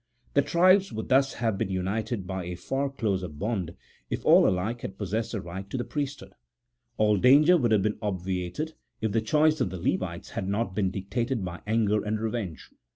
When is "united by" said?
1.69-2.45